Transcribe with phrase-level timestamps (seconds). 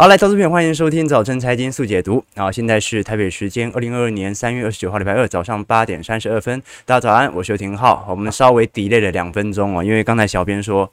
[0.00, 2.24] 好，来，投资朋友，欢迎收听早晨财经速解读。
[2.36, 8.06] 好，现在是台北时间二零二二年三月二十九号礼拜二早上八点三十二分，大家早安，我是邱廷浩。
[8.08, 10.88] 我们稍微 delay 了两分钟哦，因为刚才小编说。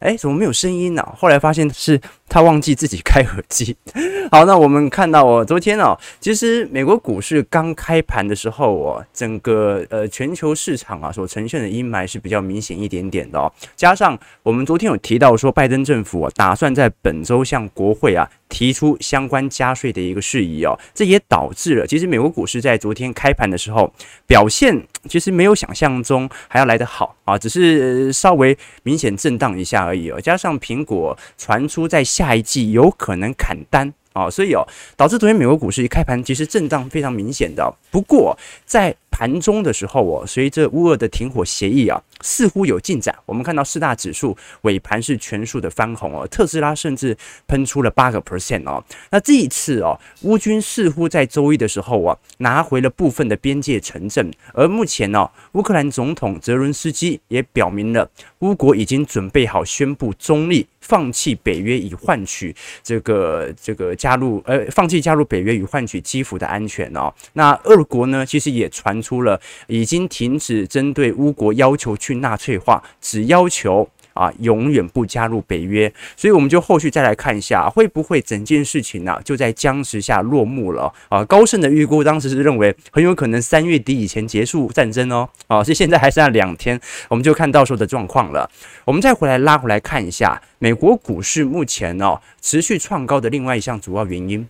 [0.00, 1.06] 哎，怎么没有声音呢？
[1.14, 3.76] 后来发现是他忘记自己开耳机。
[4.32, 13.52] 好，那我们看到哦，昨天哦，其实美国股市刚开盘的时候哦，整个呃全球市场啊所呈现的阴霾是比较明显一点点的哦。
[13.76, 23.90] 加上我们昨天有提到说，拜登政府啊打算在本周向国会啊提出相关加税的一个事宜哦，这也导致了其实美国股市在昨天开盘的时候
[24.26, 30.20] 表现其实没有想象中还要来得好啊，只是稍微明显震荡一下而已哦。
[30.20, 37.72] 加上苹果传出在下一季有可能砍单啊，所以哦，导致昨天美国股市一开盘其实震荡非常明显的。
[37.90, 43.14] 不过在盘中的时候哦，随着乌俄的停火协议啊，似乎有进展。
[43.26, 47.14] 我们看到四大指数尾盘是全数的翻红哦，特斯拉甚至
[47.46, 48.82] 喷出了八个 percent 哦。
[49.10, 54.30] 那这一次哦，乌军似乎在周一的时候啊，拿回了部分的边界城镇。
[54.54, 67.12] 而目前呢，乌克兰总统泽伦斯基也表明了，乌国已经准备好宣布中立，放弃北约以换取这个这个加入，呃，放弃加入北约以换取基辅的安全哦。
[67.34, 69.09] 那俄国呢，其实也传出。
[69.10, 81.24] 出了已经停止针对乌国要求去纳粹化，只要求啊永远不加入北约，所以我们就后续再来看一下，会不会整件事情呢、就在僵持下落幕了啊？
[81.24, 88.48] 高盛的预估当时是认为很有可能三月底以前结束战争哦，啊，所以现在还剩下两天，我们就看到时候的状况了。
[88.84, 94.46] 我们再回来拉回来看一下美国股市目前呢、哦、持续创高的另外一项主要原因，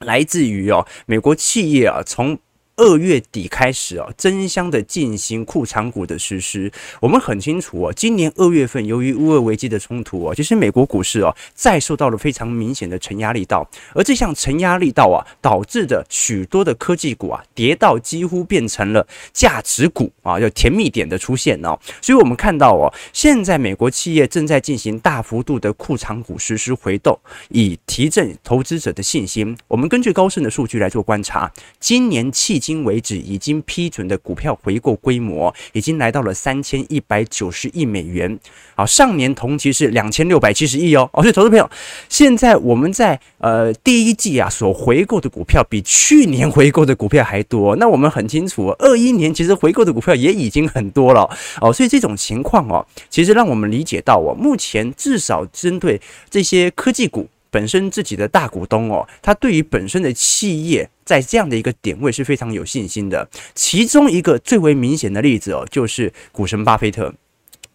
[0.00, 2.36] 来自于哦美国企业啊从。
[2.76, 6.72] 二月底开始啊，争相的进行库藏股的实施。
[7.00, 21.78] 我们很清楚哦，今年二月份由于乌俄危机的冲突哦，其实美国股市哦再受到了非常明显的承压力道，而这项承压力道啊，导致的许多的科技股啊跌到几乎变成了价值股啊，要甜蜜点的出现哦。
[22.00, 27.20] 所以我们看到哦，现在美国企业正在进行大幅度的库藏股实施回购，
[27.50, 29.56] 以提振投资者的信心。
[29.68, 38.38] 我们根据高盛的数据来做观察，今年迄今今为止，已经批准的股票回购规模已经来到了三千一百九十亿美元。
[38.74, 41.06] 好，上年同期是两千六百七十亿哦。
[41.12, 41.70] 哦，所以投资朋友，
[42.08, 47.76] 现在我们在呃第一季啊所回购的股票比去年回购的股票还多。
[47.76, 51.28] 那我们很清楚，二一年其实回购的股票也已经很多了
[51.60, 51.70] 哦。
[51.70, 56.00] 所以这种情况哦，其实让我们理解到哦，目前至少针对
[56.30, 57.28] 这些科技股。
[57.52, 63.28] 本身自己的大股东哦，他对于本身的企业在这样的一个点位是非常有信心的。
[63.54, 67.12] 其中一个最为明显的例子哦，就是股神巴菲特。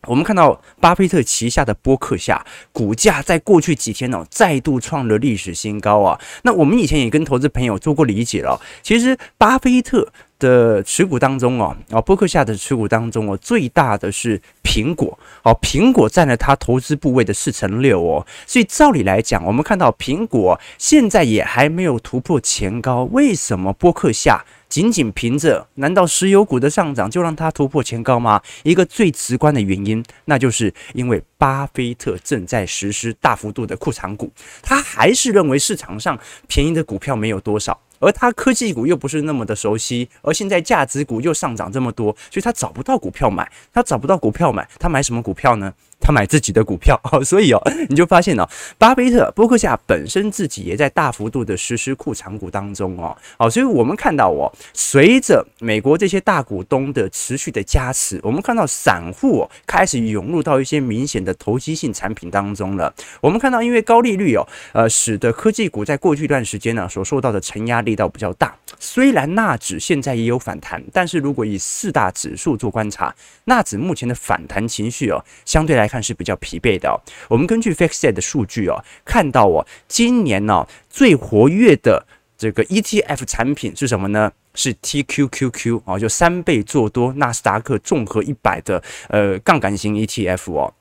[0.07, 6.19] 我们看到巴菲特旗下的波克夏股价在过去几天哦，再度创了历史新高啊。
[6.43, 10.11] 那我们以前也跟投资朋友做过理解了，其实巴菲特。
[10.39, 28.41] 的持股当中哦，啊，波克夏的持股当中哦，最大的是苹果哦，苹果占了他投资部位的四成六哦，所以照理来讲，我们看到苹果现在也还没有突破前高，为什么波克夏仅仅凭着难道石油股的上涨就让它突破前高吗？
[28.63, 34.31] 一个最直观的原因，那就是因为巴菲特正在实施大幅度的库藏股，
[34.61, 37.79] 他还是认为市场上便宜的股票没有多少。
[37.99, 45.73] 而他科技股又不是那么的熟悉，而现在价值股又上涨这么多，所以他找不到股票买，他找不到股票买，他买什么股票呢？
[46.07, 48.47] 他买自己的股票， 所以哦，你就发现哦，
[48.77, 62.93] 巴菲特、波克夏本身自己也在大幅度的实施库藏股当中哦，好，所以我们看到哦，随着美国这些大股东的持续的加持，我们看到散户开始涌入到一些明显的投机性产品当中了。
[63.19, 68.55] 我们看到，因为高利率哦，呃，使得科技股在过去一段时间呢所受到的承压力道比较大。
[68.79, 73.13] 虽然纳指现在也有反弹，但是如果以四大指数做观察，
[73.43, 75.85] 纳指目前的反弹情绪哦，相对来。
[75.87, 76.95] 看是比较疲惫的哦。
[77.27, 82.05] 我们根据 FactSet 的数据哦，看到哦，今年呢最活跃的
[82.37, 84.31] 这个 ETF 产品是什么呢？
[84.53, 90.73] 是 TQQQ 啊，就三倍做多纳斯达克综合一百的呃杠杆型 ETF 哦。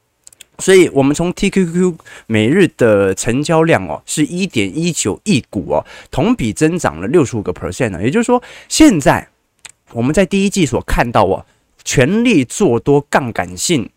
[0.59, 1.95] 所以，我们从 TQQQ
[2.27, 8.03] 每日的成交量哦，是一点一九亿股哦，同比增长了六十五个 percent 呢。
[8.03, 9.29] 也就是说，现在
[9.93, 11.45] 我们在第一季所看到哦，
[11.85, 13.91] 全力做多杠杆性。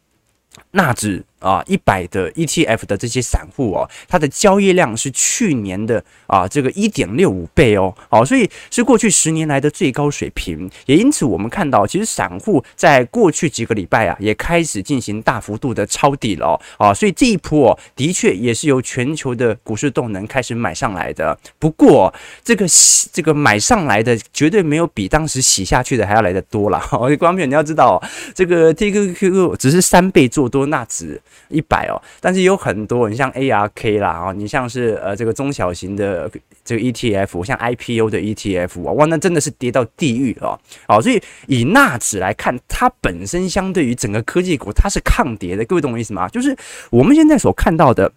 [0.71, 10.69] 纳指啊，一百的 ETF 的这些散户哦，它的交易量是去年的啊这个一点六五倍哦，好，所以是过去十年来的最高水平。
[10.85, 21.35] 也因此，我们看到其实散户在过去几个礼拜啊，也开始进行大幅度的抄底了，啊，所以这一波哦，的确也是由全球的股市动能开始买上来的。
[21.57, 22.13] 不过，
[22.43, 22.65] 这个
[23.13, 26.77] 这个买上来的绝对没有比当时洗下去的还要来得多了。
[26.91, 28.01] 哦，观众朋友你要知道，
[28.35, 30.58] 这个 TQQQ 只是三倍做多。
[30.59, 36.29] 多纳指一百哦，但是有很多，你像 ARK 啦啊，你像是呃这个中小型的
[36.63, 40.99] 这个 ETF，像 IPO 的 ETF 啊，哇，那真的是跌到地狱了啊！
[41.01, 45.63] 所以以纳指来看，它本身相对于整个科技股，它是抗跌的。
[45.65, 46.27] 各位懂我意思吗？
[46.29, 46.55] 就是
[46.89, 48.11] 我们现在所看到的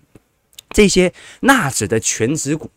[0.71, 2.71] 这些纳指的全指股。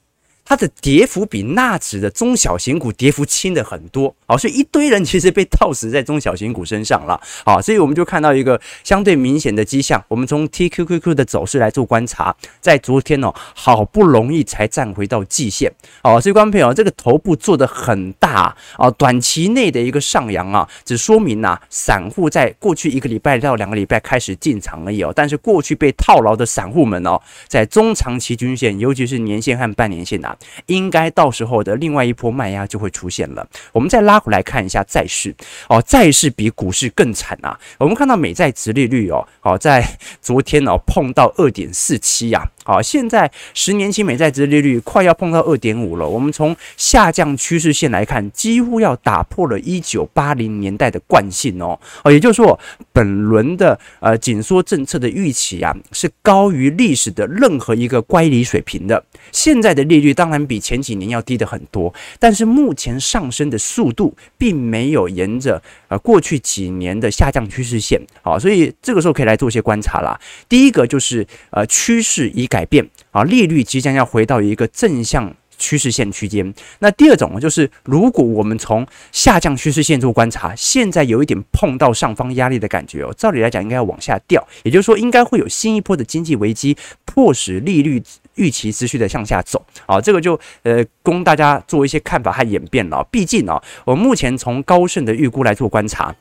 [0.45, 10.03] 它的跌幅比纳指的中小型股跌幅轻的很多，好，所以一堆人其实被套死在中小型股身上了，好，所以我们就看到一个相对明显的迹象。
[10.07, 30.35] 我们从 TQQQ 的走势来做观察，在昨天哦，好不容易才站回到季线，哦，所以观众朋友，这个头部做得很大啊，短期内的一个上扬啊，只说明呐，散户在过去一个礼拜到两个礼拜开始进场而已哦，但是过去被套牢的散户们哦，在中长期均线，尤其是年线和半年线啊
[30.68, 33.48] 应该到时候的另外一波卖压就会出现了。
[33.72, 35.36] 我们再拉回来看一下债市
[35.70, 37.60] 哦，债市比股市更惨啊。
[37.78, 39.86] 我们看到美债殖利率哦，好在
[40.22, 42.50] 昨天哦碰到二点四七呀。
[42.66, 46.10] 好，现在十年期美债殖利率快要碰到二点五了。
[46.10, 51.80] 我们从下降趋势线来看，几乎要打破了一九八零年代的惯性哦。
[52.04, 52.60] 哦，也就是说，
[52.92, 59.04] 本轮的呃紧缩政策的预期啊，是高于历史的任何一个乖离水平的。
[59.32, 68.02] 现在的利率当然比前几年要低的很多，但是目前上升的速度并没有沿着呃过去几年的下降趋势线。
[68.24, 70.20] 好，所以这个时候可以来做一些观察啦。
[70.50, 76.54] 第一个就是呃趋势已改变啊，利率即将要回到一个正向趋势线区间。
[76.80, 88.02] 那第二种就是，如果我们从下降趋势线做观察，现在有一点碰到上方压力的感觉哦，照理来讲应该要往下掉，也就是说应该会有新一波的经济危机，迫使利率
[88.36, 89.62] 预期持续的向下走。
[89.86, 93.06] 啊，这个就呃供大家做一些看法和演变了。
[93.12, 96.16] 毕竟啊，我目前从高盛的预估来做观察。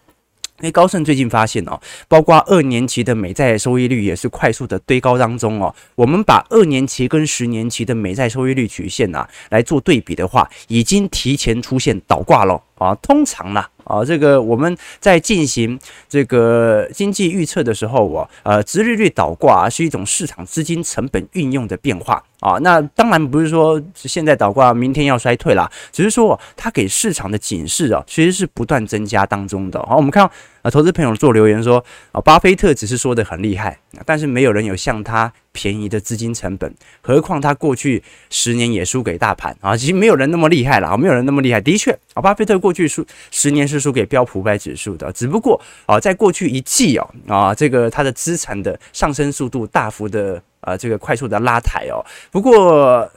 [0.64, 1.78] 因为高盛最近发现哦，
[2.08, 5.74] 包括二年期的美债收益率也是快速的堆高当中哦。
[5.94, 12.94] 我们把二年期跟十年期的美债收益率曲线啊来做对比的话，已经提前出现倒挂了啊。
[13.02, 13.62] 通常呢。
[13.84, 15.78] 啊，这个我们在进行
[16.08, 22.58] 这个经济预测的时候，我呃，殖利率倒挂啊是一种市场资金成本运用的变化啊。
[22.60, 29.82] 那当然不是说现在倒挂，明天要衰退啦，只是说它给市场的警示啊，其实是不断增加当中的。
[29.82, 30.30] 好，我们看到
[30.62, 35.32] 啊，投资朋友做留言说啊，巴菲特只是说得很厉害，但是没有人有像他。
[35.56, 39.76] 便宜的资金成本，何况他过去十年也输给大盘啊！
[39.76, 41.60] 其实没有人那么厉害了啊，没有人那么厉害。
[41.60, 52.04] 的确啊，巴菲特过去输十年是输给标普五百指数的，只不过啊，在过去一季哦啊，这个他的资产的上升速度大幅的呃，这个快速的拉抬哦。
[52.30, 53.10] 不过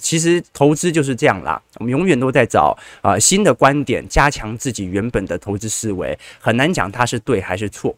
[0.00, 7.94] 其实投资就是这样啦，我们永远都在找啊新的观点，加强自己原本的投资思维，很难讲它是对还是错。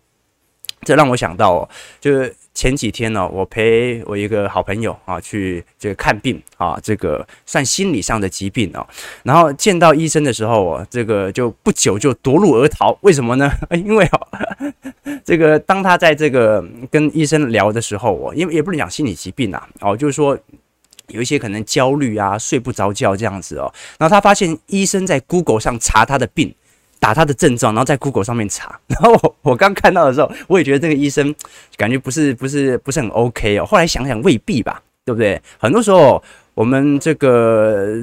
[0.85, 1.69] 这让我想到哦，
[2.01, 2.35] 就是。
[2.57, 8.87] 前几天呢，我陪我一个好朋友啊去这个看病啊，这个算心理上的疾病哦。
[9.25, 12.97] 然后见到医生的时候，我这个就不久就夺路而逃。
[13.01, 13.51] 为什么呢？
[13.75, 14.73] 因为哦，
[15.25, 20.39] 这个当他在这个跟医生聊的时候，我因为也不能讲心理疾病啊，哦，就是说
[21.09, 23.69] 有一些可能焦虑啊，睡不着觉这样子哦。
[23.99, 26.55] 然后他发现医生在 Google 上查他的病。
[27.05, 28.81] 打他的症状，然后在 Google 上面查。
[28.89, 31.35] 然后我我刚看到的时候，我也觉得这个医生
[31.77, 33.67] 感觉不是不是不是很 OK 哦。
[33.67, 35.39] 后来想想未必吧，对不对？
[35.59, 36.23] 很多时候
[36.55, 38.03] 我们这个。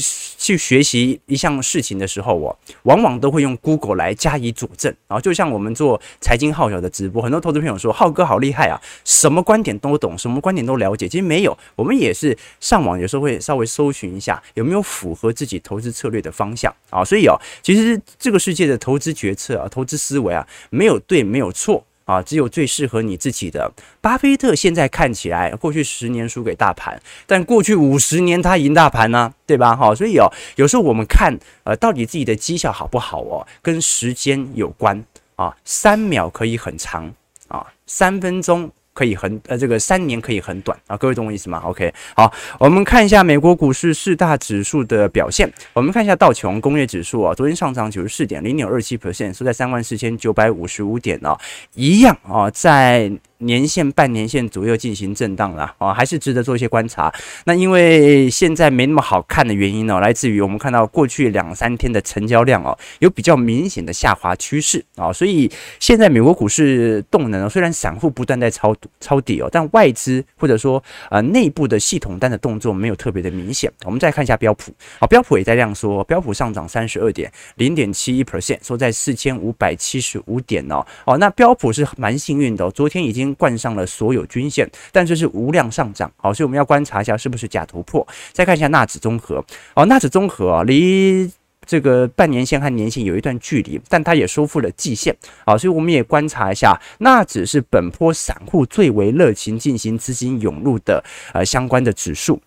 [0.00, 4.94] 去学习一项事情的时候，我往往都会用 Google 来加以佐证。
[5.08, 17.04] 然后就像我们做财经号角的直播，很多投资朋友说：“浩哥好厉害啊，什么观点都懂，什么观点都了解。”其实没有，我们也是上网有时候会稍微搜寻一下有没有符合自己投资策略的方向啊。
[17.04, 21.84] 所以哦，其实这个世界的投资决策啊，投资思维啊，没有对，没有错。
[22.04, 23.72] 啊，只有最适合你自己的。
[24.00, 29.74] 巴菲特现在看起来，过去十年输给大盘，但过去五十年他赢大盘呢、对吧？
[29.74, 35.04] 哈，所以哦，有时候我们看，呃，到底自己的绩效好不好哦，跟时间有关
[35.36, 35.56] 啊。
[35.64, 37.12] 三秒可以很长
[37.48, 45.52] 啊，三分钟可以很呃，这个三年可以很短啊，各位懂我意思吗？OK，好，我们看一下美国股市四大指数的表现。
[45.72, 51.38] 我们看一下道琼工业指数啊，昨天上涨九十四点零点二七 percent，收在三万四千九百五十五点啊，
[51.74, 53.12] 一样啊，在。
[53.44, 57.12] 年线、半年线左右进行震荡了啊，还是值得做一些观察。
[57.44, 73.70] 那因为现在没那么好看的原因呢，来自于我们看到过去两三天的成交量哦，有比较明显的下滑趋势啊，所以现在美国股市动能哦虽然散户不断在抄抄底哦，但外资或者说呃内部的系统单的动作没有特别的明显。
[73.84, 80.84] 我们再看一下标普，好，标普也在量缩，标普上涨三十二点零点七一 percent，收在四千五百七十五点哦。
[81.04, 83.33] 哦，那标普是蛮幸运的，昨天已经。
[83.34, 88.06] 冠上了所有均线，但这是无量上涨，好，所以我们要观察一下是不是假突破。
[88.32, 91.30] 再看一下纳指综合，哦，纳指综合啊，离
[91.66, 102.40] 这个半年线和年线有一段距离，但它也收复了季线，好，所以我们也观察一下，纳指是本波散户最为热情进行资金涌入的呃相关的指数。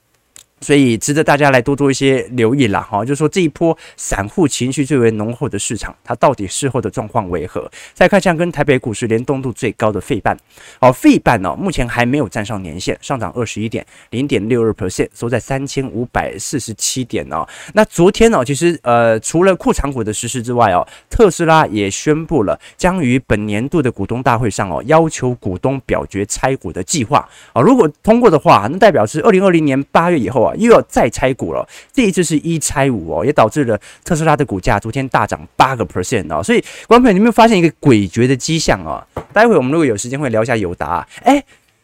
[0.59, 7.69] 所以值得大家来多做一些留意啦，哈，就是说这一波散户情绪最为浓厚的市场，它到底事后的状况为何？
[7.93, 10.35] 再看像跟台北股市联动度最高的费半，
[10.79, 17.47] 哦，费半哦，目前还没有站上年线，上涨二十一点零点六二 percent，收在三千五百四十七点哦。
[17.73, 27.61] 那昨天哦，其实呃，除了库藏股的实施之外哦，特斯拉也宣布了将于本年度的股东大会上哦，要求股东表决拆股的计划啊。
[27.61, 36.42] 如果通过的话，那代表是二零二零年八月以后又要再拆股了，这一次是一拆五哦，也导致了特斯拉的股价昨天大涨八个 percent 哦。
[36.42, 39.06] 所以，观众朋友，你有没有发现一个诡谲的迹象啊？
[39.34, 41.44] 待会我们如果有时间会聊一下友达，哎，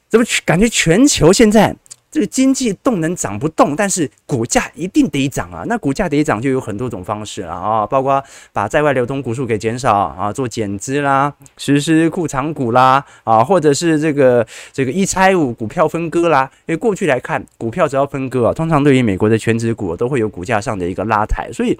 [0.10, 1.75] 怎么感觉全球现在？
[2.13, 5.63] 这个经济动能涨不动，但是股价一定得涨啊！
[5.65, 16.48] 那股价得涨就有很多种方式了啊，包括把在外流通股数给减少啊，做减资啦，实施库藏股啦啊，或者是这个这个一拆五股票分割啦。
[16.67, 21.75] 因为过去来看，股票只要分割啊，通常对于美国的权值股都会有股价上的一个拉抬，所以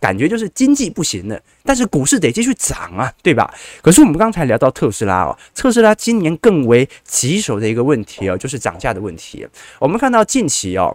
[0.00, 3.52] 感觉就是经济不行了，但是股市得继续涨啊，对吧？
[3.82, 9.46] 可是我们刚才聊到特斯拉哦，特斯拉今年更为棘手的一个问题哦，就是涨价的问题。
[9.78, 10.94] 我们看到近期哦，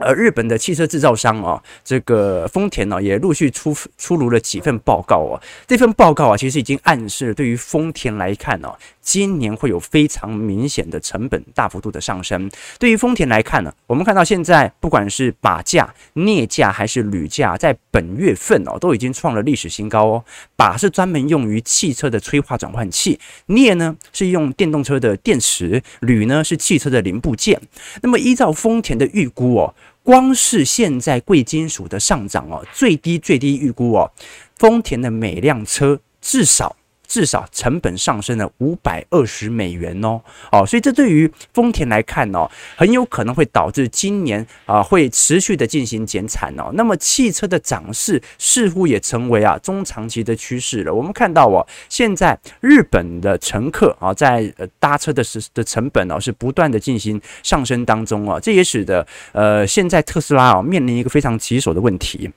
[0.00, 5.40] 呃，日本的汽车制造商哦，这个丰田呢，也陆续出出炉了几份报告哦。
[5.66, 12.50] 这份报告啊，其实已经暗示了对于丰田来看哦，今年会有非常明显的成本大幅度的上升。
[12.78, 20.24] 对于丰田来看呢，我们看到现在不管是把价、镍价还是铝价，在本月份哦，都已经创了历史新高哦。
[20.56, 27.60] 把是专门用于汽车的催化转换器，镍呢是用电动车的电池，铝呢是汽车的零部件。
[28.00, 34.10] 那么依照丰田的预估哦，光是现在贵金属的上涨哦，最低最低预估哦，
[34.56, 36.76] 丰田的每辆车至少。
[37.12, 40.18] 至少成本上升了五百二十美元哦，
[40.50, 46.70] 哦，所以这对于丰田来看哦，很有可能会导致今年啊会持续的进行减产哦。
[46.72, 50.94] 那么汽车的涨势似乎也成为啊中长期的趋势了。
[50.94, 62.30] 我们看到哦，现在日本的乘客啊在搭车的时的成本哦是不断的进行上升当中啊，这也使得呃现在特斯拉哦面临一个非常棘手的问题。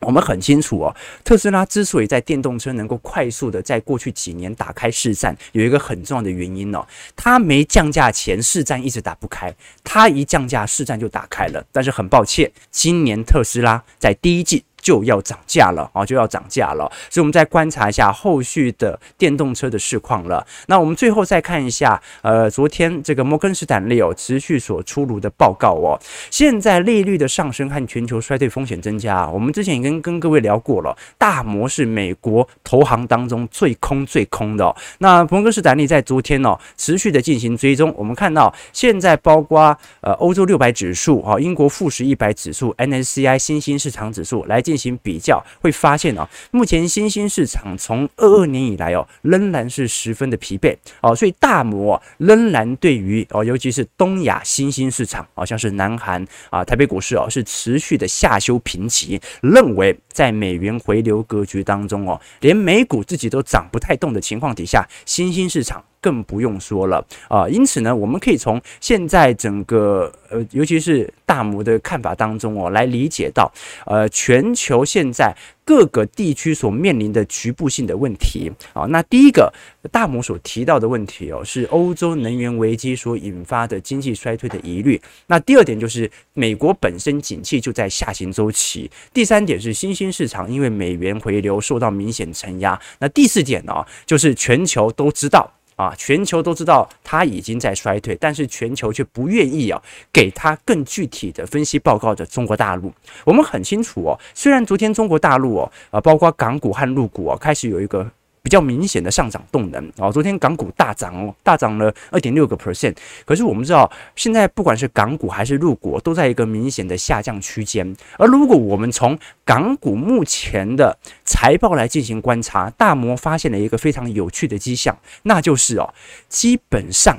[0.00, 9.54] 我们很清楚哦，特斯拉之所以在电动车能够快速的在过去几年打开市占，有一个很重要的原因哦，它没降价前市占一直打不开，
[9.84, 11.64] 它一降价市占就打开了。
[11.70, 14.64] 但是很抱歉，今年特斯拉在第一季。
[14.80, 16.04] 就要涨价了啊！
[16.04, 20.44] 就要涨价了，所以我们再观察一下后续的电动车的市况了。
[20.66, 26.00] 那我们最后再看一下，呃，昨天这个摩根士丹利哦持续所出炉的报告哦。
[26.30, 30.96] 现在利率的上升和全球衰退风险增加，我们之前已经跟各位聊过了。
[31.18, 34.74] 大摩是美国投行当中最空最空的哦。
[34.98, 44.62] 那摩根士丹利在昨天哦持续的进行追踪，我们看到现在包括呃欧洲六百指数啊、英国富时一百指数、N S C I 新兴市场指数来。
[44.70, 65.84] 进行比较会发现啊，目前新兴市场从二二年以来哦，仍然是十分的疲惫哦，所以大摩仍然对于哦，尤其是东亚新兴市场，好像是南韩啊，台北股市哦，是持续的下修评级，认为在美元回流格局当中哦，连美股自己都涨不太动的情况底下，新兴市场。
[66.00, 73.52] 更不用说了啊，因此呢，我们可以从现在整个呃，尤其是大摩的看法当中哦，来理解到
[73.86, 78.86] 呃，全球现在各个地区所面临的局部性的问题啊。
[78.86, 79.52] 那第一个
[79.92, 85.00] 大摩所提到的问题哦，是欧洲能源危机所引发的经济衰退的疑虑。
[85.26, 88.90] 那第二点就是美国本身景气就在下行周期。
[89.12, 92.80] 第三点是新兴市场因为美元回流受到明显承压。
[92.98, 95.50] 那第四点呢，就是全球都知道。
[95.80, 99.80] 啊，全球都知道它已经在衰退，但是全球却不愿意啊
[100.12, 102.92] 给它更具体的分析报告的中国大陆。
[103.24, 108.06] 我们很清楚哦，虽然昨天中国大陆哦，啊，包括港股和陆股哦，开始有一个。
[108.50, 112.94] 较明显的上涨动能哦，昨天港股大涨哦，大涨了二点六个 percent。
[113.24, 117.96] 可是我们知道，现在不管是港股还是陆股，都在一个明显的下降区间。
[118.18, 125.94] 而如果我们从港股目前的财报来进行观察，大摩发现了一个非常有趣的迹象，那就是哦，
[126.28, 127.18] 基本上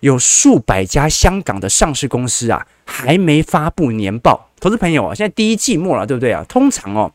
[0.00, 4.50] 有数百家香港的上市公司啊，还没发布年报。
[4.60, 6.44] 投资朋友啊，现在第一季末了，对不对啊？
[6.48, 7.12] 通常哦。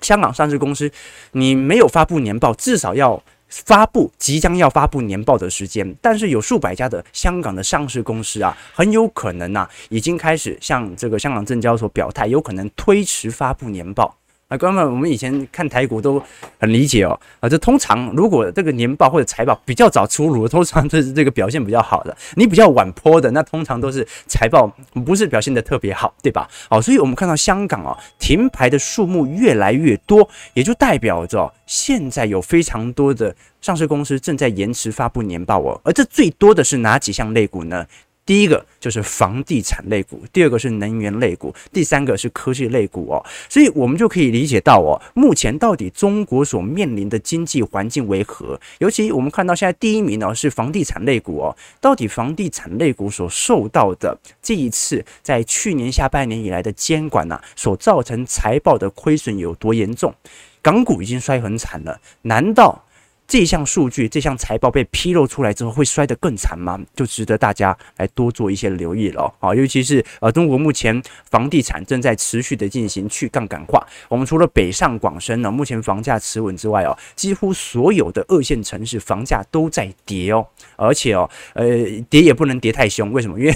[0.00, 0.90] 香港上市公司，
[1.32, 5.94] 你没有发布年报，至少要发布即将要发布年报的时间。
[6.00, 14.16] 但是有数百家的香港的上市公司啊，很有可能呐、已经开始向这个香港证交所表态，有可能推迟发布年报。
[14.48, 16.22] 啊，哥们，我们以前看台股都
[16.60, 17.18] 很理解哦。
[17.40, 22.16] 啊，这通常如果这个年报或者财报比较早出炉，通常这是这个表现比较好的。
[22.36, 24.72] 你比较晚泼的，那通常都是财报
[25.04, 26.48] 不是表现得特别好，对吧？
[26.70, 35.80] 好，所以我们看到香港哦，停牌的数目越来越多，也就代表着现在有非常多的上市公司正在延迟发布年报哦。
[35.82, 37.84] 而这最多的是哪几项类股呢？
[38.26, 48.60] 第一个就是房地产类股，第二个是能源类股，第三个是科技类股哦，所以我们就可以理解到哦，目前到底中国所面临的经济环境为何？
[48.78, 60.12] 尤其我们看到现在第一名呢是房地产类股哦，到底房地产类股所受到的这一次在去年下半年以来的监管呐，所造成财报的亏损有多严重？
[60.60, 62.82] 港股已经摔很惨了，难道？
[63.28, 66.78] 这项数据、这项财报被披露出来之后，会摔得更惨吗？
[66.94, 69.54] 就值得大家来多做一些留意了啊！
[69.54, 73.84] 尤其是呃，中国目前房地产正在持续的进行去杠杆化。
[74.08, 81.66] 我们除了北上广深呢，目前房价持稳之外哦，几乎所有的二线城市房价都在跌哦，而且哦，呃，
[82.08, 83.12] 跌也不能跌太凶。
[83.12, 83.38] 为什么？
[83.40, 83.54] 因为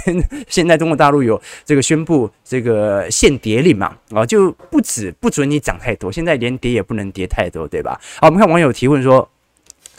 [0.48, 8.00] 现在中国大陆有这个宣布这个限跌令嘛，啊，就不止不准你涨太多，现在连跌也不能跌太多，对吧？
[8.20, 9.30] 好，我们看网友提问说。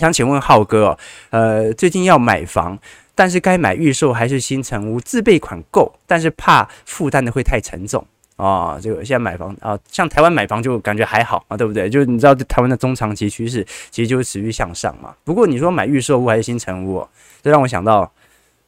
[0.02, 0.98] 想请问浩哥，
[1.30, 2.76] 呃，最近要买房，
[3.14, 5.00] 但是该买预售还是新城屋？
[5.00, 8.04] 自备款够，但是怕负担的会太沉重
[8.36, 8.80] 啊。
[8.82, 11.88] 这个现在买房啊，像台湾买房就感觉还好啊，对不对？
[11.88, 15.14] 就是你知道台湾的中长期趋势其实就是持续向上嘛。
[15.24, 17.08] 不过你说买预售屋还是新城屋，
[17.44, 18.12] 这让我想到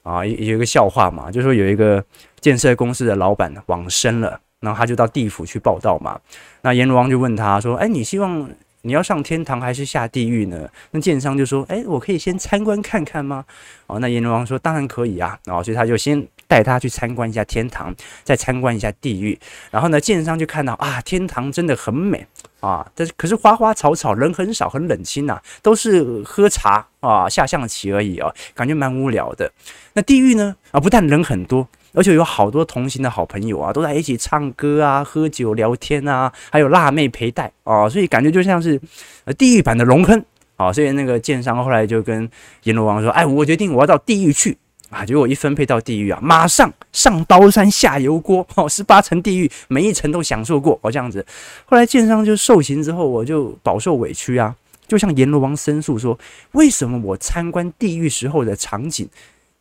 [0.04, 2.06] 啊，有有一个笑话嘛，就是说有一个
[2.42, 6.20] 建设公司的老板往生了，然后他就到地府去报到嘛。
[6.62, 8.48] 那阎罗王就问他说：“哎，你希望？”
[8.86, 10.70] 你要上天堂还是下地狱呢？
[10.92, 13.46] 那建商就说：“诶，我可以先参观看看吗？”
[13.88, 19.40] 哦，那阎罗王说：“当然可以啊。”哦，所以他就先带他去参观一下天堂，再参观一下地狱。
[19.72, 22.28] 然后呢，建商就看到啊，天堂真的很美
[22.60, 29.50] 啊，但是可是花花草草，人很少，很冷清呐，都是喝茶啊、下象棋而已啊，感觉蛮无聊的。
[29.94, 30.54] 那地狱呢？
[30.72, 31.66] 啊，不但人很多。
[31.94, 38.80] 而且有好多同行的好朋友啊，都在一起唱歌啊、喝酒聊天啊，还有辣妹陪带啊，所以感觉就像是
[39.26, 40.24] 呃地狱版的龙坑
[40.56, 40.74] 啊。
[40.74, 42.28] 所以那个建商后来就跟
[42.64, 44.58] 阎罗王说：“哎，我决定我要到地狱去
[44.90, 51.24] 啊！”结果一分配到 地狱啊，马上上刀山下油锅哦，十八层地狱每一层都享受过哦，这样子。
[51.66, 54.56] 后来建商就受刑之后，我就饱受委屈啊，
[54.88, 56.18] 就向阎罗王申诉说
[56.54, 59.08] ：“为什么我参观地狱时候的场景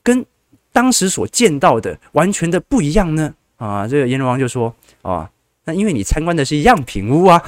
[0.03, 0.25] 跟……”
[0.73, 3.35] 当时所见到的完全的不一样呢？
[3.59, 5.31] 啊，这个阎罗王就说：“啊，
[5.67, 7.41] 那因为你参观的是样品屋啊，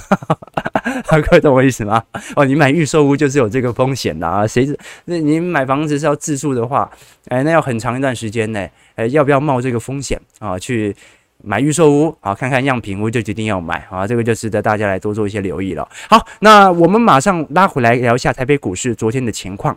[1.10, 2.04] 各位懂我意思吗？
[2.37, 4.46] 哦，你买预售屋就是有这个风险的啊。
[4.46, 6.88] 谁知那你买房子是要自住的话，
[7.28, 8.68] 哎，那要很长一段时间呢。
[8.94, 10.56] 哎，要不要冒这个风险啊？
[10.56, 10.94] 去
[11.42, 12.32] 买预售屋啊？
[12.32, 14.06] 看看样品屋就决定要买啊？
[14.06, 15.88] 这个就值得大家来多做一些留意了。
[16.08, 19.76] 好，那我们马上拉回来聊一下台北股市昨天的情况。”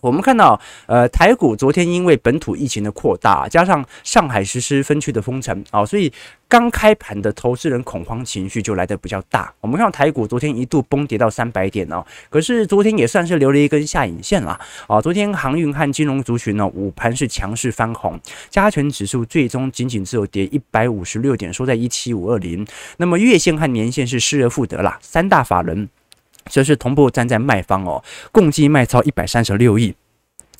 [0.00, 6.12] 我们看到，呃，台股昨天因为本土疫情的扩大，加上上海实施分区的封城啊，所以
[6.48, 9.52] 刚开盘的投资人恐慌情绪就来得比较大。
[9.60, 15.00] 我们看到台股昨天一度崩跌到三百点哦，可是昨天也算是留了一根下影线了啊。
[15.00, 22.66] 昨天航运和金融族群呢，午盘是强势翻红，加权指数最终仅仅只有跌一百五十六点，收在一七五二零。
[22.96, 25.88] 那么月线和年线是失而复得啦，三大法人。
[26.48, 29.94] 这是同步站在卖方哦，共计卖超一百三十六亿。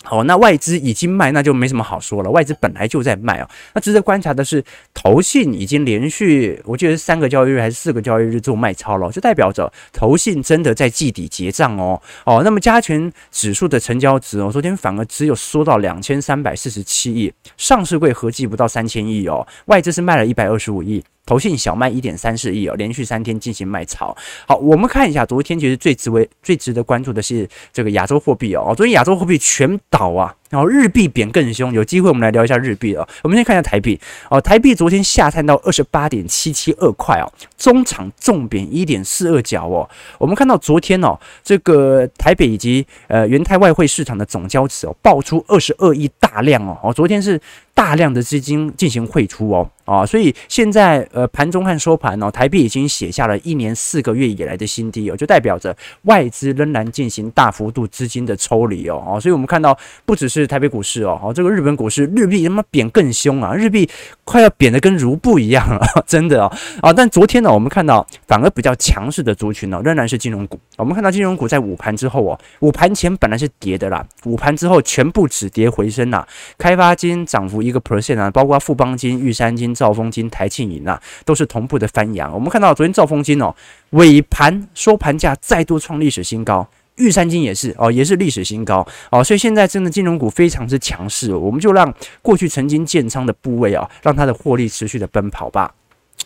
[0.05, 2.31] 好，那外资已经卖，那就没什么好说了。
[2.31, 3.49] 外资本来就在卖哦。
[3.75, 12.01] 那值得观察的是，投信已经连续，我记得是三个交易日还是四个交易日做卖超了，就代表着投信真的在季底结账哦。
[12.25, 19.47] 哦，那么加权指数的成交值哦，昨天反而只有缩到两千三百四十七亿，上市柜合计不到三千亿哦。
[19.67, 21.03] 外资是卖了一百二十五亿。
[21.29, 24.17] 投信小卖一点三四亿哦，连续三天进行卖超。
[24.47, 30.35] 好，我们看一下昨天其实最值为最值得关注的是这个亚洲货币哦，昨天亚洲货币全倒啊。
[30.49, 33.07] 然后日币贬更凶，有机会我们来聊一下日币哦。
[33.23, 39.87] 我们先看一下台币哦，台币昨天下探到二十八点七七二块哦，中场重贬一点四二角哦。
[40.17, 41.15] 我们看到昨天哦，
[41.45, 47.39] 这个台北以及呃元泰外汇市场的总交值哦，爆出二十二亿大量哦哦，昨天是。
[47.79, 63.89] 大量的资金进行汇出哦，啊，所以现在呃盘中和收盘哦，台币已经写下了一年四个月以来的新低哦，就代表着外资仍然进行大幅度资金的抽离哦，哦，所以我们看到不只是台北股市哦，哦，这个日本股市日币他妈贬更凶啊，日币
[64.25, 76.27] 快要贬得跟卢布一样了， 真的哦，啊，但昨天呢，我们看到反而比较强势的族群呢，仍然是金融股，我们看到金融股在午盘之后哦，午盘前本来是跌的啦，午盘之后全部止跌回升呐，
[76.59, 77.68] 开发金涨幅。
[77.69, 82.33] 一个 percent 啊，包括富邦金、玉山金、兆丰金、台庆银啊，都是同步的翻扬。
[82.33, 83.55] 我们看到昨天兆丰金哦，
[83.91, 89.23] 尾盘收盘价再度创历史新高，玉山金也是哦，也是历史新高哦。
[89.23, 95.73] 所以现在真的金融股非常之强势，我们就让过去曾经建仓的部位啊，让它的获利持续的奔跑吧。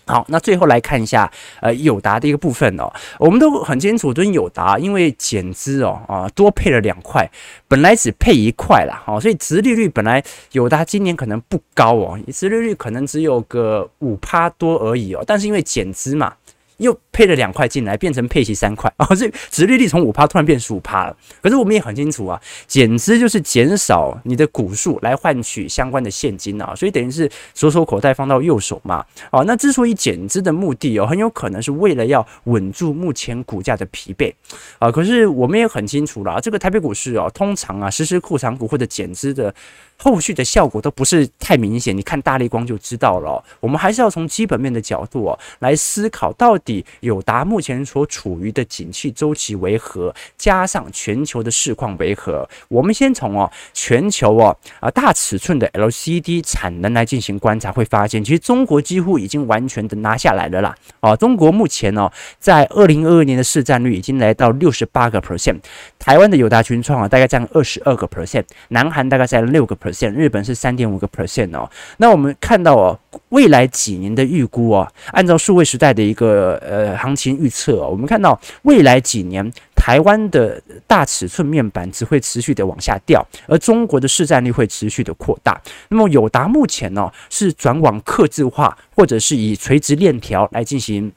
[0.06, 7.28] 好，那最后来看一下，呃，友达的一个部分哦，我们都很清楚，跟友达因为减资哦，啊，多配了两块，
[7.68, 16.34] 本来只配一块啦，哦，所以殖利率本来友达今年可能不高哦，殖利率可能只有个五趴多而已哦，但是因为减资嘛。
[16.78, 21.16] 又配了两块进来，变成配齐三块 哦，所以殖利率从五趴突然变十五趴了。
[21.42, 29.04] 可是我们也很清楚啊，减资就是减少你的股数来换取相关的现金啊，所以等于是左手口袋放到右手嘛。
[29.30, 34.32] 哦，那之所以减资的目的哦，很有可能是为了要稳住目前股价的疲惫
[34.78, 34.90] 啊。
[34.90, 39.54] 可是我们也很清楚了，这个台北股市哦，通常啊，实施库藏股或者减资的。
[39.98, 43.40] 后续的效果都不是太明显，你看大立光就知道了。
[43.60, 52.48] 我们还是要从基本面的角度哦来思考，到底友达目前所处于的景气周期为何，加上全球的市况为何。
[52.68, 60.74] 我们先从哦全球哦啊大尺寸的 LCD 产能来进行观察，会发现其实中国几乎已经完全的拿下来了啦。
[61.00, 65.60] 啊，中国目前哦在二零二二年的市占率已经来到六十八个 percent，
[65.98, 70.12] 台湾的友达群创啊大概占二十二个 percent，南韩大概占六个 percent。
[70.12, 72.98] 日本是三点五个 percent 哦，那我们看到哦，
[73.28, 85.60] 未来几年的预估哦，按照数位时代的一个呃行情预测哦，我们看到未来几年台湾的大尺寸面板只会持续的往下掉，而中国的市占率会持续的扩大。
[85.88, 91.12] 那么友达目前呢、是转往刻字化，或者是以垂直链条来进行。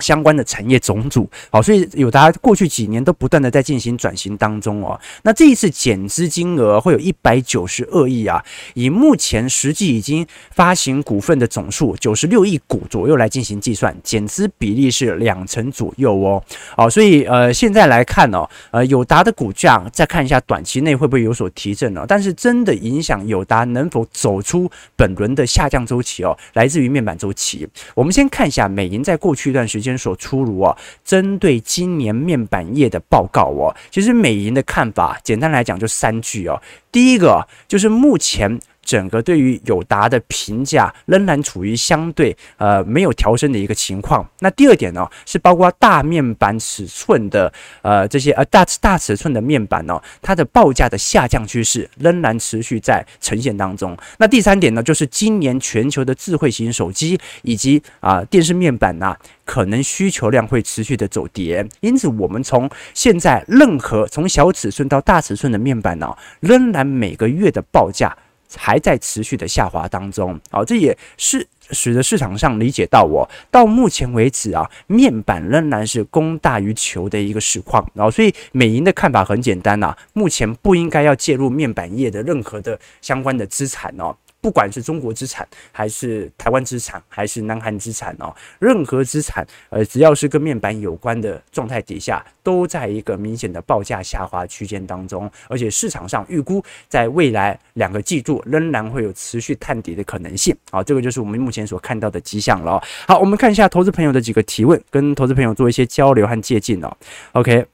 [0.00, 4.98] 相关的产业总组，好，所以友达过去几年都不断的在进行转型当中哦。
[5.22, 8.40] 那这一次减资金额会有一百九十二亿啊，
[8.74, 16.40] 以目前实际已经发行股份的总数九十六亿股左右来进行计算，减资比例是两成左右哦。
[16.76, 22.04] 好，所以呃现在来看哦，呃友达的股价再看一下短期内会不会有所提振呢？
[22.06, 27.68] 但是真的影响友达能否走出本轮的下降周期哦，来自于面板周期。
[27.96, 29.87] 我们先看一下美银在过去一段时间。
[29.96, 36.60] 所出炉哦，针对今年面板业的报告哦，其实美银的看法，简单来讲就三句哦。
[36.90, 38.58] 第一个就是目前。
[38.88, 44.26] 整个对于友达的评价仍然处于相对呃没有调升的一个情况。
[44.38, 53.94] 那第二点呢，是包括大面板尺寸的呃这些呃大大尺寸的面板呢，它的报价的下降趋势仍然持续在呈现当中。
[54.16, 61.68] 那第三点呢，就是今年全球的智慧型手机以及啊电视面板呐，可能需求量会持续的走跌。
[61.80, 68.16] 因此，我们从现在任何从小尺寸到大尺寸的面板呢，仍然每个月的报价。
[68.56, 84.16] 还在持续的下滑当中，好，这也是使得市场上理解到我到目前为止啊，面板仍然是供大于求的一个实况，然后所以美银的看法很简单呐，目前不应该要介入面板业的任何的相关的资产哦。
[84.40, 100.56] 不管是中国资产，还是台湾资产，还是南韩资产哦，任何资产，呃，只要是跟面板有关的状态底下，都在一个明显的报价下滑区间当中，而且市场上预估在未来两个季度仍然会有持续探底的可能性。
[100.70, 102.80] 好，这个就是我们目前所看到的迹象了。
[103.08, 106.96] 好，我们看一下投资朋友的几个提问，跟投资朋友做一些交流和借鉴哦。
[107.32, 107.66] OK，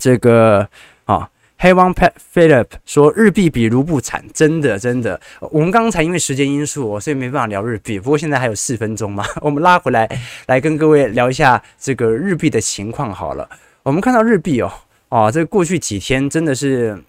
[0.00, 0.68] 这个
[1.04, 1.30] 啊。
[1.58, 5.18] 黑王 Pet Philip 说：“日币比卢布惨，真的真的。
[5.50, 7.98] 我们刚才因为时间因素，所以没办法聊日币。
[7.98, 10.08] 不过现在还有四分钟嘛， 我们拉回来
[10.46, 13.48] 来跟各位聊一下这个日币的情况好了。
[13.82, 14.70] 我们看到日币哦，
[15.08, 17.02] 哦，这过去几天真的是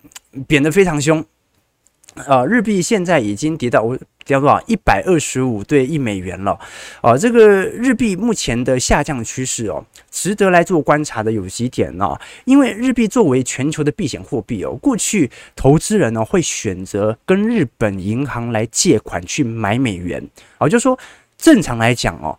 [0.47, 1.23] 贬得非常凶
[2.15, 2.45] 呃！
[2.47, 3.85] 日币现在已经跌到。”
[4.27, 4.61] 叫做？
[4.67, 6.59] 一百二十五对一美元了。
[7.01, 12.15] 哦，这个日币目前的下降趋势哦，值得来做观察的有几点呢？
[12.45, 20.21] 因为日币作为全球的避险货币哦，过去投资人呢会选择跟日本银行来借款去买美元。
[20.57, 20.97] 哦，就是说
[21.37, 22.37] 正常来讲哦，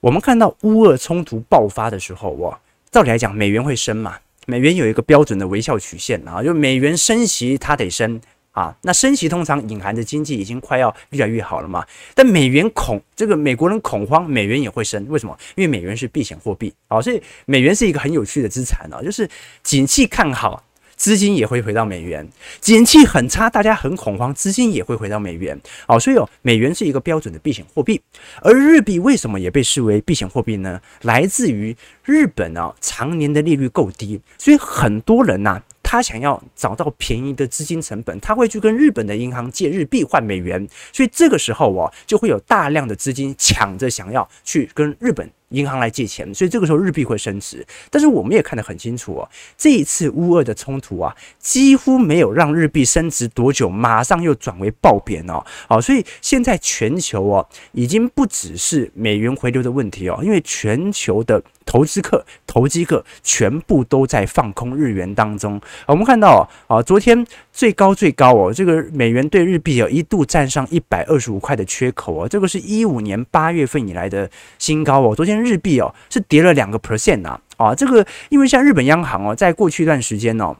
[0.00, 2.56] 我们看到乌俄冲突爆发的时候哦，
[2.90, 4.16] 照理来讲美元会升嘛？
[4.46, 8.20] 美元有一个标准的微笑曲线啊，就美元升息它得升。
[8.52, 11.86] 啊，那升息通常隐含着经济已经快要越来越好了嘛。
[12.14, 15.06] 但美元恐这个美国人恐慌，美元也会升。
[15.08, 15.38] 为什么？
[15.54, 19.00] 因为美元是避险货币啊，所以美元是一个很有趣的资产啊。
[19.02, 19.28] 就是
[19.62, 20.62] 景气看好，
[20.96, 22.26] 资金也会回到美元；
[22.60, 25.58] 景气很差，大家很恐慌，资金也会回到美元。
[25.86, 28.00] 好，所以哦，美元是一个标准的避险货币。
[28.42, 30.80] 而日币为什么也被视为避险货币呢？
[31.02, 47.66] 来自于日本啊，常年的利率够低，所以很多人呐、他想要找到便宜的资金成本，他会去跟日本的银行借日币换美元，所以这个时候哦，就会有大量的资金抢着想要去跟日本银行来借钱，所以这个时候日币会升值。
[47.90, 55.44] 但是我们也看得很清楚哦，这一次乌俄的冲突啊，几乎没有让日币升值多久，马上又转为暴贬哦。
[55.66, 61.42] 好，所以现在全球哦，已经不只是美元回流的问题哦，因为全球的。
[61.70, 65.60] 投资客、投机客全部都在放空日元当中。
[65.86, 74.28] 我们看到啊，昨天最高最高哦，这个美元对日币有一度站上一百二十五块的缺口哦，这个是一五年八月份以来的
[74.58, 75.14] 新高哦。
[75.14, 80.56] 昨天日币哦是跌了两个 percent 啊，啊，这个因为像日本央行哦，在过去一段时间哦。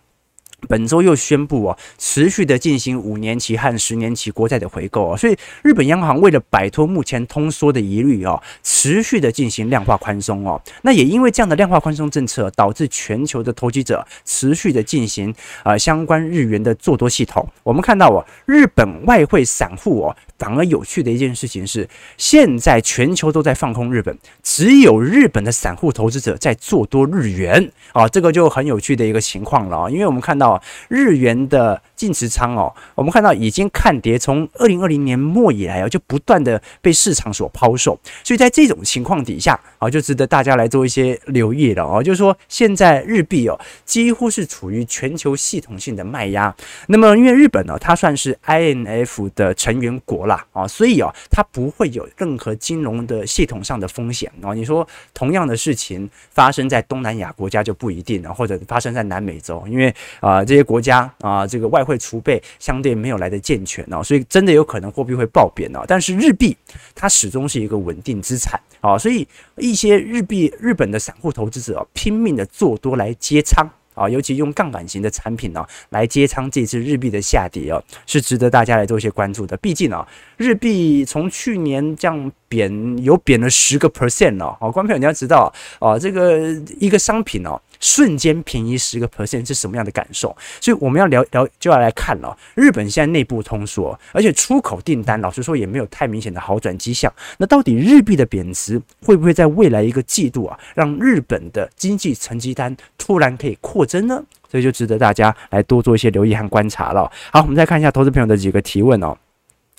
[0.69, 10.61] 本周又宣布哦，持续的进行五年期和十年期国债的回购哦，所以日本央行为了摆脱目前通缩的疑虑哦，持续的进行量化宽松哦。
[10.83, 17.47] 那也因为这样的量化宽松政策，导致全球的投机者持续的进行呃相关日元的做多系统。
[17.63, 20.17] 我们看到哦，日本外汇散户哦。
[20.41, 50.30] 反而有趣的一件事情是，现在全球都在放空日本，只有日本的散户投资者在做多日元啊，这个就很有趣的一个情况了啊，因为我们看到日元的净持仓哦，我们看到已经看跌，从二零二零年末以来啊，就不断的被市场所抛售，所以在这种情况底下啊，就值得大家来做一些留意了啊，就是说现在日币哦，几乎是处于全球系统性的卖压，那么因为日本呢，它算是 INF 的成员国。
[50.31, 54.55] 吧啊，所以啊，它不会有任何金融的系统上的风险啊。
[54.55, 65.83] 你说同样的事情发生在东南亚国家就不一定了，或者发生在南美洲，因为啊这些国家啊这个外汇储备相对没有来得健全啊，所以真的有可能货币会暴贬啊。
[65.89, 66.57] 但是日币
[66.95, 73.69] 它始终是一个稳定资产啊，所以一些日币日本的散户投资者啊拼命的做多来接仓。
[74.01, 79.55] 啊，尤其用杠杆型的产品呢、来接仓这次日币的下跌哦，是值得大家来做一些关注的。
[79.59, 80.07] 毕竟啊，
[80.39, 84.57] 日币从去年这样贬，有贬了十个 percent 哦。
[84.59, 87.61] 好，观众朋友你要知道啊，这个一个商品哦。
[87.81, 90.37] 瞬间便宜十个 percent 是什么样的感受？
[90.61, 92.37] 所以我们要聊聊，就要来看了。
[92.55, 97.13] 日本现在内部通缩，而且出口订单老实说也没有太明显的好转迹象。
[97.39, 104.23] 那到底日币的贬值会不会在未来一个季度啊，让日本的经济成绩单突然可以扩增呢？
[104.51, 107.11] 所以就值得大家来多做一些留意和观察了。
[107.33, 109.17] 好，我们再看一下投资朋友的几个提问哦。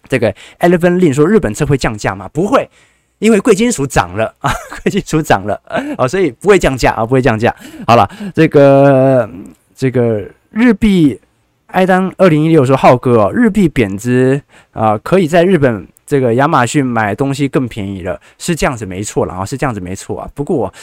[0.09, 2.27] 这个 Eleven Lin 说，日本车会降价吗？
[2.29, 2.67] 不会。
[3.21, 5.61] 因为贵金属涨了啊， 贵金属涨了
[5.95, 7.55] 啊，所以不会降价啊，不会降价。
[7.85, 9.29] 好了，这个
[9.75, 11.19] 这个日币，
[11.67, 20.27] 艾当二零一六说，浩哥，日币贬值啊，可以在日本这个亚马逊买东西更便宜了，是这样子没错了啊，是这样子没错啊。
[20.33, 20.73] 不过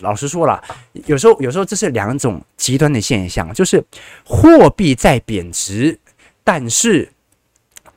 [0.00, 0.62] 老实说了，
[1.06, 3.84] 有时候有时候这是两种极端的现象，就是
[4.24, 5.98] 货币在贬值，
[6.44, 7.10] 但是。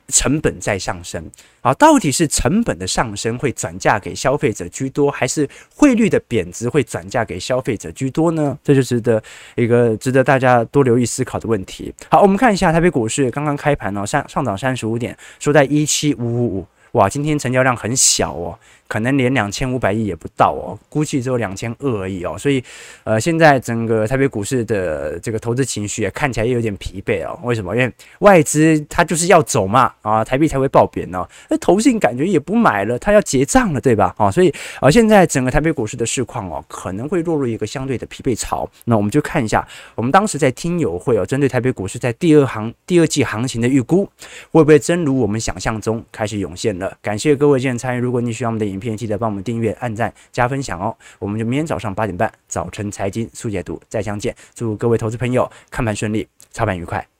[0.08, 1.24] 成本在上升
[1.60, 8.58] 啊，到底是成本的上升会转嫁给消费者居多，还是汇率的贬值会转嫁给消费者居多呢？
[8.62, 9.22] 这就值得
[9.54, 11.92] 一个值得大家多留意思考的问题。
[12.10, 18.58] 好，我们看一下台北股市刚刚开盘哦，上上涨三十五点，收在一七五五五，哇，今天成交量很小哦。
[18.92, 22.62] 可能连两千五百亿也不到哦，估计只有两千二而已哦，所以，
[23.04, 27.40] 呃，现在整个台北股市的这个投资情绪也看起来也有点疲惫哦。
[27.42, 27.74] 为什么？
[27.74, 31.26] 因为外资它就是要走嘛，啊，台币才会暴贬呢。
[31.48, 34.14] 那投信感觉也不买了，它要结账了，对吧？
[34.18, 38.68] 啊，所以啊，现在整个台北股市的市况哦，可能会落入一个相对的疲惫潮。
[38.84, 44.04] 那我们就看一下，我们当时在听友会哦，针对台北股市在第二行第二季行情的预估，
[44.50, 46.94] 会不会真如我们想象中开始涌现了？
[47.00, 50.94] 感谢各位今天参与，如果你喜欢我们的影片，记得帮我们订阅、按赞、加分享哦！
[51.18, 54.34] 我们就明天早上八点半，早晨财经速解读再相见。
[54.54, 57.11] 祝各位投资朋友看盘顺利，操盘愉快。